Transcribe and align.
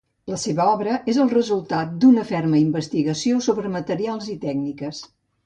La 0.31 0.37
seva 0.43 0.63
obra 0.69 0.95
és 1.13 1.19
el 1.23 1.29
resultat 1.33 1.91
d'una 2.05 2.23
ferma 2.31 2.63
investigació 2.63 3.45
sobre 3.49 3.75
materials 3.77 4.33
i 4.35 4.41
tècniques. 4.49 5.05